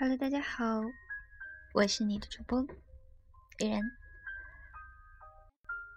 [0.00, 0.80] Hello，大家好，
[1.74, 2.64] 我是你的主播
[3.58, 3.80] 依然。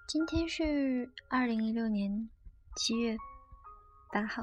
[0.07, 2.27] 今天是二零一六年
[2.75, 3.15] 七月
[4.11, 4.41] 八号，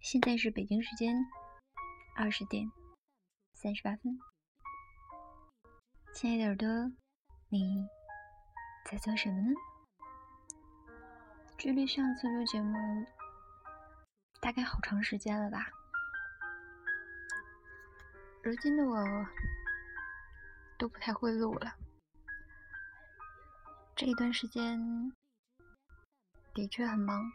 [0.00, 1.16] 现在是北京时间
[2.14, 2.70] 二十点
[3.54, 4.18] 三十八分。
[6.12, 6.68] 亲爱的耳朵，
[7.48, 7.88] 你
[8.90, 9.54] 在做什么呢？
[11.56, 12.76] 距离上次录节目
[14.42, 15.77] 大概好长时间了吧？
[18.40, 19.26] 如今的我
[20.78, 21.74] 都不太会录了。
[23.96, 25.12] 这一段时间
[26.54, 27.30] 的确很忙，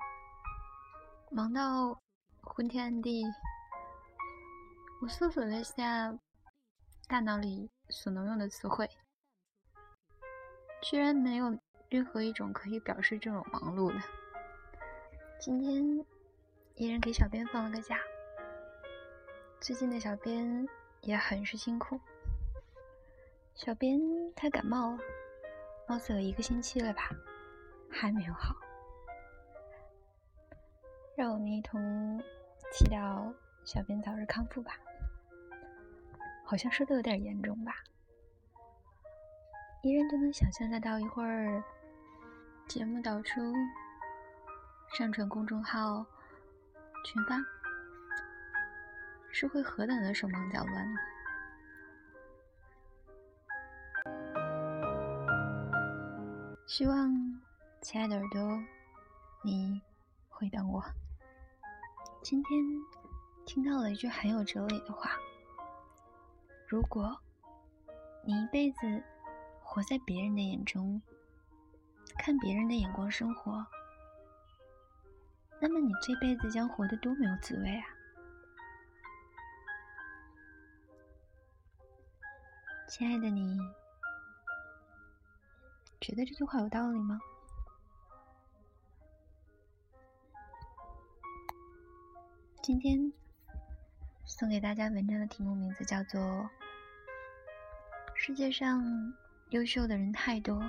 [1.30, 2.02] 忙到
[2.42, 3.24] 昏天暗地。
[5.02, 6.18] 我搜索了一下
[7.08, 8.90] 大脑里所能用的词汇，
[10.82, 11.60] 居然没有
[11.90, 14.02] 任何一种可以表示这种忙碌的。
[15.40, 16.06] 今天
[16.76, 18.00] 依然给小编放了个假，
[19.60, 20.66] 最近的小编。
[21.04, 22.00] 也很是辛苦。
[23.54, 24.00] 小编
[24.36, 25.00] 他感冒了，
[25.88, 27.12] 貌似有一个星期了吧，
[27.90, 28.56] 还没有好。
[31.16, 32.20] 让我们一同
[32.72, 33.32] 祈祷
[33.64, 34.74] 小编早日康复吧。
[36.46, 37.76] 好像说的有点严重吧？
[39.84, 41.64] 依然都能想象得到，一会儿
[42.68, 43.54] 节目导出，
[44.98, 46.06] 上传公众号，
[47.06, 47.38] 群发。
[49.36, 51.00] 是会何等的手忙脚乱呢？
[56.68, 57.12] 希望，
[57.82, 58.64] 亲爱的耳朵，
[59.44, 59.82] 你
[60.30, 60.84] 会等我。
[62.22, 62.64] 今天
[63.44, 65.10] 听到了一句很有哲理的话：
[66.68, 67.20] 如果
[68.24, 69.04] 你一辈子
[69.64, 71.02] 活在别人的眼中，
[72.20, 73.66] 看别人的眼光生活，
[75.60, 77.86] 那么你这辈子将活得多没有滋味啊！
[82.96, 83.58] 亲爱的你，
[86.00, 87.20] 觉得这句话有道理吗？
[92.62, 93.12] 今天
[94.26, 96.22] 送给大家文章的题目名字叫做
[98.14, 98.86] 《世界上
[99.50, 100.62] 优秀的人太多，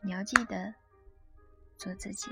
[0.00, 0.74] 你要记得
[1.76, 2.30] 做自己》。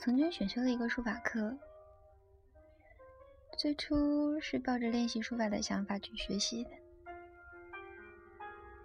[0.00, 1.58] 曾经选修了一个书法课，
[3.58, 6.70] 最初是抱着练习书法的想法去学习的，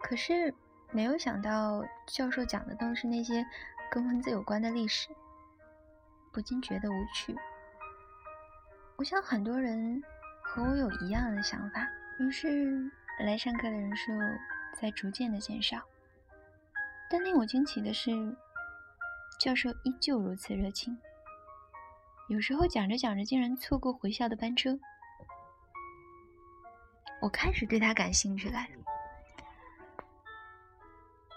[0.01, 0.53] 可是
[0.91, 3.45] 没有想到教授讲的都是那些
[3.91, 5.09] 跟文字有关的历史，
[6.33, 7.37] 不禁觉得无趣。
[8.95, 10.01] 我想很多人
[10.41, 11.87] 和我有一样的想法，
[12.19, 14.11] 于是来上课的人数
[14.81, 15.79] 在逐渐的减少。
[17.09, 18.11] 但令我惊奇的是，
[19.43, 20.97] 教授依旧如此热情。
[22.29, 24.79] 有时候讲着讲着，竟然错过回校的班车。
[27.21, 28.65] 我开始对他感兴趣了。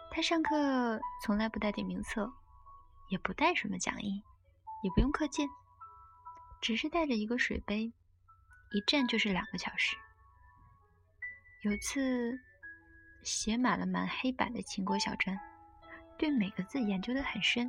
[0.08, 2.32] 他上课从来不带点名册，
[3.08, 4.22] 也不带什么讲义，
[4.84, 5.48] 也不用课件，
[6.60, 7.92] 只是带着一个水杯，
[8.70, 9.96] 一站就是两个小时。
[11.62, 12.38] 有次
[13.24, 15.36] 写满了满黑板的秦国小篆，
[16.16, 17.68] 对每个字研究的很深，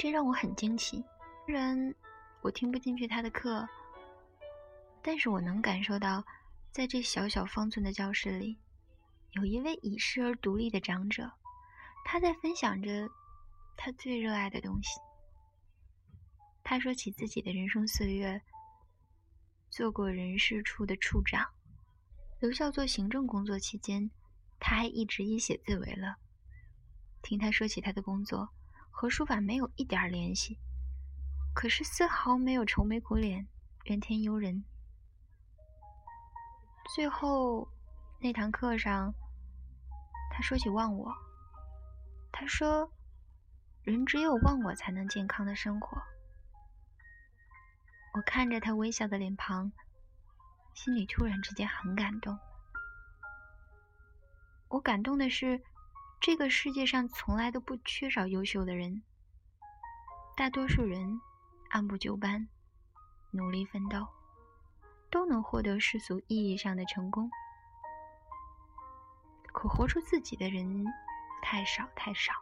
[0.00, 1.04] 这让我很惊奇。
[1.44, 1.94] 虽然
[2.40, 3.68] 我听不进去他的课，
[5.02, 6.24] 但是我能感受到，
[6.72, 8.58] 在这小小方寸的教室里，
[9.32, 11.30] 有一位已逝而独立的长者，
[12.02, 13.10] 他在分享着
[13.76, 14.98] 他最热爱的东西。
[16.64, 18.40] 他说起自己的人生岁月，
[19.68, 21.46] 做过人事处的处长，
[22.38, 24.10] 留校做行政工作期间，
[24.58, 26.14] 他还一直以写字为乐。
[27.20, 28.48] 听他说起他的工作，
[29.00, 30.58] 和书法没有一点联系。
[31.54, 33.48] 可是丝毫没有愁眉苦脸、
[33.84, 34.62] 怨天尤人。
[36.94, 37.66] 最后
[38.18, 39.14] 那堂课上，
[40.30, 41.10] 他说起忘我。
[42.30, 42.92] 他说
[43.84, 45.96] ：“人只有忘我，才能健康的生活。”
[48.12, 49.72] 我看着他微笑的脸庞，
[50.74, 52.38] 心里突然之间很感动。
[54.68, 55.62] 我感动的是，
[56.20, 59.02] 这个世界上从来都不缺少优秀的人，
[60.36, 61.20] 大多数人。
[61.70, 62.48] 按部就班，
[63.30, 64.04] 努力奋斗，
[65.08, 67.30] 都能获得世俗意义上的成功。
[69.52, 70.84] 可活出自己的人
[71.40, 72.32] 太少太少。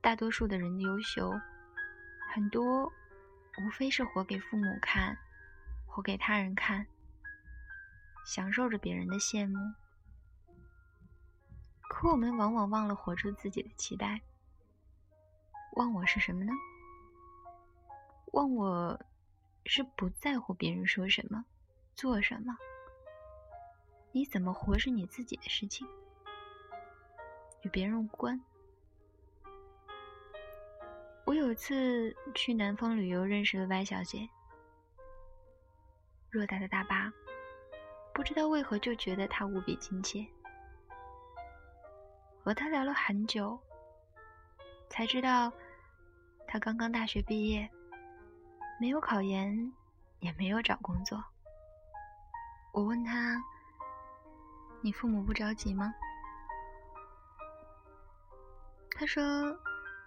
[0.00, 1.32] 大多数的人的优秀，
[2.34, 2.92] 很多
[3.62, 5.16] 无非是活给父母看，
[5.86, 6.84] 活给他人看，
[8.26, 9.72] 享受着别人的羡慕。
[12.00, 14.20] 可我们往往忘了活出自己的期待。
[15.72, 16.52] 忘我是什么呢？
[18.34, 19.00] 忘我
[19.64, 21.44] 是不在乎别人说什么、
[21.96, 22.56] 做什么。
[24.12, 25.88] 你怎么活是你自己的事情，
[27.62, 28.40] 与别人无关。
[31.24, 34.28] 我有一次去南方旅游，认识了 Y 小姐。
[36.30, 37.12] 偌大的大巴，
[38.14, 40.24] 不知道为何就觉得她无比亲切。
[42.48, 43.60] 和他聊了很久，
[44.88, 45.52] 才知道
[46.46, 47.70] 他刚刚大学毕业，
[48.80, 49.70] 没有考研，
[50.20, 51.22] 也没有找工作。
[52.72, 53.44] 我问他
[54.80, 55.92] ：“你父母不着急吗？”
[58.96, 59.22] 他说。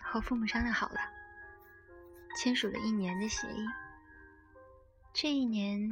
[0.03, 0.99] 和父母商量好了，
[2.35, 3.65] 签署了一年的协议。
[5.13, 5.88] 这一年，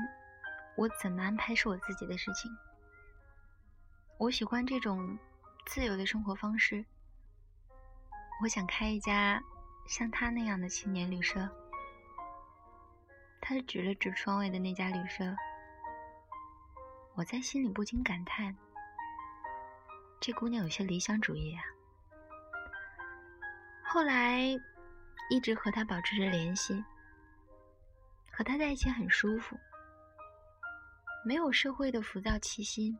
[0.75, 2.51] 我怎么安排是我自己的事情。
[4.17, 5.17] 我喜欢这种
[5.69, 6.83] 自由的生活方式。
[8.41, 9.39] 我想开一家
[9.87, 11.47] 像他那样的青年旅社。
[13.39, 15.23] 他指了指窗外的那家旅社，
[17.13, 18.57] 我在心里不禁感叹：
[20.19, 21.61] 这姑娘有些理想主义啊。
[23.85, 24.41] 后来，
[25.29, 26.83] 一直和他保持着联系，
[28.31, 29.55] 和他在一起很舒服，
[31.23, 32.97] 没有社会的浮躁气息。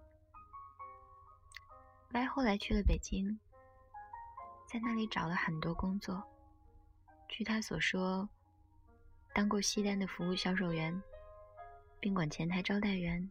[2.12, 3.38] Y 后来去了北京，
[4.66, 6.24] 在那里找了很多工作。
[7.28, 8.28] 据他所说，
[9.32, 11.00] 当过西单的服务销售员、
[12.00, 13.30] 宾馆前台招待员、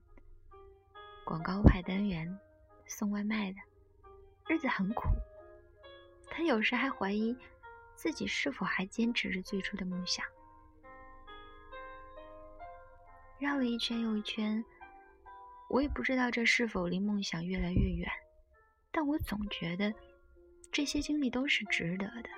[1.24, 2.38] 广告派单员、
[2.86, 3.58] 送外卖的，
[4.46, 5.08] 日子很苦。
[6.30, 7.36] 他有时还怀疑
[7.96, 10.24] 自己是否还坚持着最初的梦想。
[13.40, 14.64] 绕了一圈又一圈，
[15.68, 18.08] 我也不知道这是否离梦想越来越远，
[18.90, 19.92] 但我总觉得
[20.72, 22.28] 这些经历都是值得的。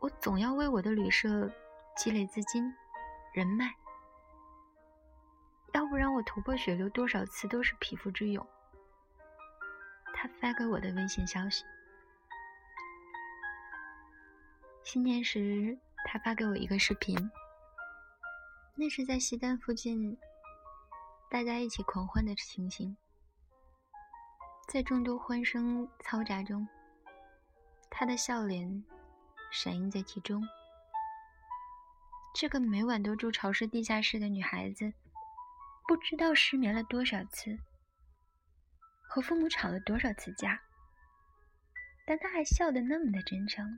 [0.00, 1.50] 我总要为我的旅社
[1.96, 2.72] 积累资金、
[3.34, 3.74] 人脉，
[5.72, 8.46] 要不然我头破血流多少次都是匹夫之勇。
[10.14, 11.64] 他发给我的微信消息。
[14.82, 17.16] 新年时，他发给我一个视频，
[18.74, 20.18] 那是在西单附近，
[21.30, 22.96] 大家一起狂欢的情形。
[24.72, 26.64] 在众多欢声嘈杂中，
[27.90, 28.84] 他的笑脸
[29.50, 30.40] 闪映在其中。
[32.36, 34.92] 这个每晚都住潮湿地下室的女孩子，
[35.88, 37.58] 不知道失眠了多少次，
[39.02, 40.62] 和父母吵了多少次架，
[42.06, 43.76] 但她还笑得那么的真诚。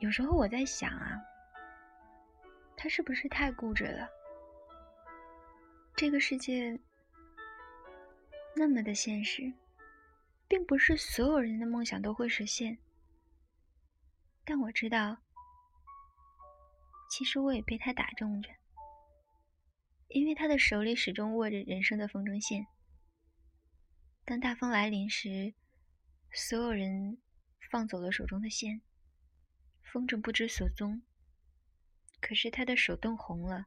[0.00, 1.18] 有时候我在想啊，
[2.76, 4.06] 他是不是太固执了？
[5.96, 6.78] 这个世界
[8.54, 9.52] 那么的现实，
[10.46, 12.78] 并不是所有人的梦想都会实现。
[14.44, 15.16] 但我知道，
[17.10, 18.50] 其实我也被他打中着，
[20.08, 22.66] 因为他的手里始终握着人生的风筝线。
[24.24, 25.54] 当大风来临时，
[26.32, 27.18] 所有人
[27.70, 28.82] 放走了手中的线。
[29.82, 31.02] 风筝不知所踪，
[32.20, 33.66] 可是他的手冻红了，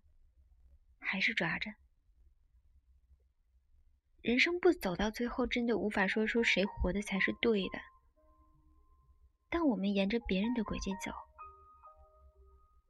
[0.99, 1.71] 还是抓着。
[4.25, 7.77] 人生不走到最后，真的无法说出谁活的才是对的。
[9.51, 11.11] 但我们沿着别人的轨迹走，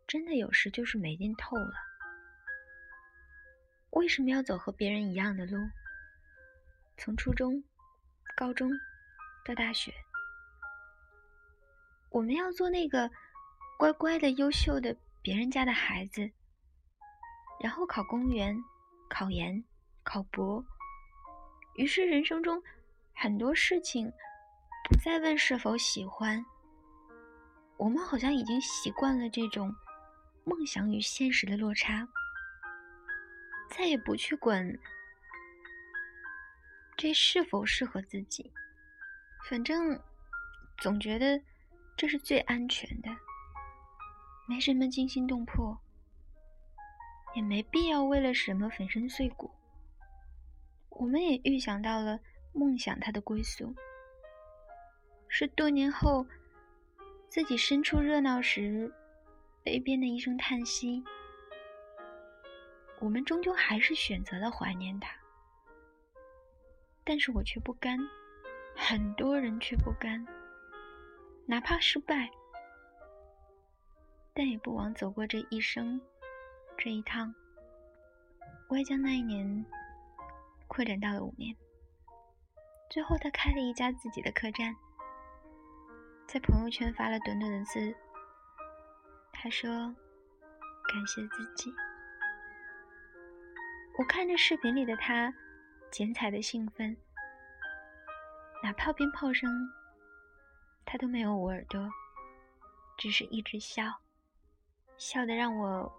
[0.08, 1.74] 真的有时就是没劲透了。
[3.90, 5.58] 为什么要走和别人一样的路？
[6.96, 7.62] 从初中、
[8.38, 8.72] 高中
[9.46, 9.94] 到大学，
[12.12, 13.12] 我们要做那个。
[13.78, 16.32] 乖乖的、优秀的别人家的孩子，
[17.60, 18.56] 然后考公务员、
[19.10, 19.62] 考研、
[20.02, 20.66] 考博。
[21.76, 22.62] 于是人生中
[23.14, 24.12] 很多事情
[24.90, 26.44] 不再问是否喜欢，
[27.78, 29.74] 我们好像已经习惯了这种
[30.46, 32.08] 梦想与现实的落差，
[33.70, 34.66] 再也不去管
[36.96, 38.52] 这是否适合自己，
[39.50, 40.00] 反正
[40.78, 41.42] 总觉得
[41.98, 43.10] 这是最安全的。
[44.48, 45.78] 没什么惊心动魄，
[47.36, 49.52] 也没必要为了什么粉身碎骨。
[50.96, 52.20] 我们也预想到了
[52.54, 53.76] 梦想它的归宿，
[55.28, 56.26] 是多年后
[57.30, 58.92] 自己身处热闹时
[59.62, 61.04] 悲边的一声叹息。
[63.02, 65.14] 我们终究还是选择了怀念它，
[67.04, 68.00] 但是我却不甘，
[68.74, 70.26] 很多人却不甘，
[71.46, 72.30] 哪怕失败。
[74.34, 76.00] 但也不枉走过这一生，
[76.78, 77.34] 这一趟。
[78.70, 79.66] 我也将那一年
[80.76, 81.56] 扩展到了五年。
[82.90, 84.76] 最后，他开了一家自己的客栈，
[86.28, 87.96] 在朋友圈发了短短的字。
[89.32, 89.70] 他说
[90.92, 91.74] ：“感谢自己。”
[93.98, 95.34] 我看着视频里的他，
[95.90, 96.98] 剪彩的兴奋，
[98.62, 99.50] 哪怕鞭炮声，
[100.84, 101.90] 他都没有捂耳朵，
[102.98, 104.02] 只是一直笑，
[104.98, 105.90] 笑得让我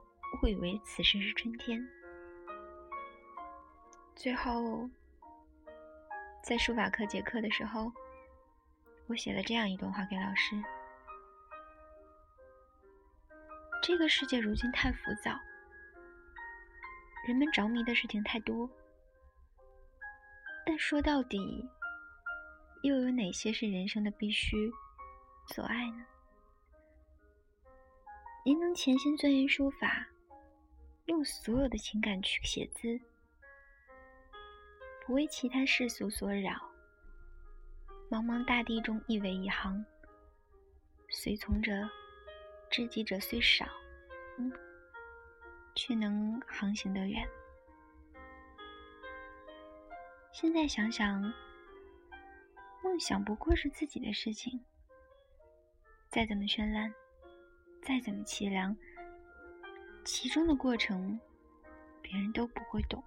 [0.43, 1.81] 误以为此时是春天。
[4.17, 4.89] 最后，
[6.43, 7.93] 在书法课结课的时候，
[9.09, 10.57] 我写了这样一段话给老师。
[13.83, 15.39] 这个世界如今太浮躁，
[17.29, 18.69] 人们着迷的事情太多，
[20.65, 21.69] 但说到底，
[22.85, 24.73] 又有哪些是人生的必须
[25.49, 26.07] 所爱呢？
[28.47, 30.09] 您能潜心钻研书法，
[31.05, 32.99] 用所有的情感去写字，
[35.07, 36.51] 不为其他世俗所扰，
[38.11, 39.85] 茫茫大地中一尾一行，
[41.09, 41.89] 随从者。
[42.69, 43.65] 知己者虽少，
[44.39, 44.53] 嗯，
[45.77, 47.25] 却能航行得远。
[50.33, 51.23] 现在想想，
[52.83, 54.61] 梦想不过是自己的事情，
[56.09, 56.93] 再怎么绚烂，
[57.81, 58.77] 再怎么凄凉，
[60.05, 61.19] 其中的过程，
[62.03, 63.01] 别人都不会懂。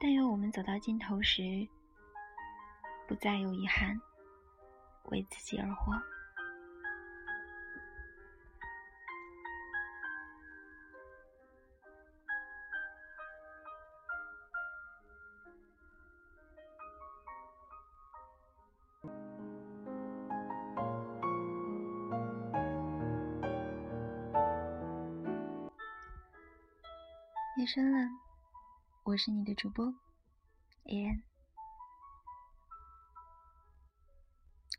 [0.00, 1.66] 但愿我们走到尽头时，
[3.08, 4.00] 不再有遗憾，
[5.06, 5.92] 为自己而活。
[27.56, 28.08] 夜深了，
[29.08, 29.86] 我是你的主播
[30.84, 31.22] ，An，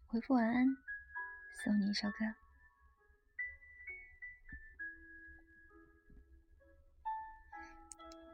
[0.06, 0.68] 回复晚安，
[1.64, 2.18] 送你一首歌，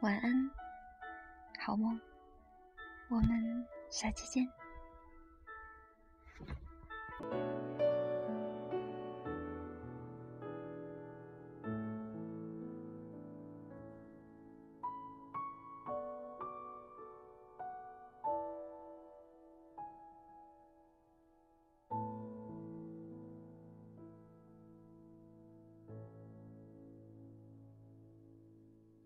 [0.02, 0.52] 晚安，
[1.62, 1.98] 好梦，
[3.08, 4.65] 我们下期见。